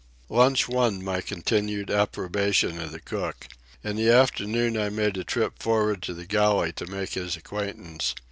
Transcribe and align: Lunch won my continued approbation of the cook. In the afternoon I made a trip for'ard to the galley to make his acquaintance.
Lunch 0.29 0.67
won 0.67 1.03
my 1.05 1.21
continued 1.21 1.91
approbation 1.91 2.81
of 2.81 2.91
the 2.91 2.99
cook. 2.99 3.47
In 3.83 3.97
the 3.97 4.09
afternoon 4.09 4.75
I 4.75 4.89
made 4.89 5.15
a 5.15 5.23
trip 5.23 5.61
for'ard 5.61 6.01
to 6.01 6.15
the 6.15 6.25
galley 6.25 6.73
to 6.73 6.89
make 6.89 7.11
his 7.13 7.35
acquaintance. 7.37 8.15